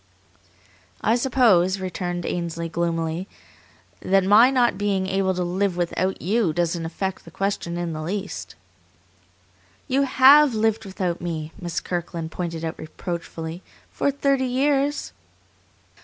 "I 1.01 1.13
suppose," 1.15 1.79
returned 1.79 2.25
Ainsley 2.25 2.67
gloomily, 2.67 3.27
"that 3.99 4.23
my 4.23 4.49
not 4.49 4.75
being 4.75 5.05
able 5.05 5.35
to 5.35 5.43
live 5.43 5.77
without 5.77 6.19
you 6.19 6.53
doesn't 6.53 6.87
affect 6.87 7.23
the 7.23 7.29
question 7.29 7.77
in 7.77 7.93
the 7.93 8.01
least?" 8.01 8.55
"You 9.87 10.01
HAVE 10.01 10.55
lived 10.55 10.85
without 10.85 11.21
me," 11.21 11.51
Miss 11.61 11.79
Kirkland 11.79 12.31
pointed 12.31 12.65
out 12.65 12.79
reproachfully, 12.79 13.61
"for 13.91 14.09
thirty 14.09 14.47
years." 14.47 15.13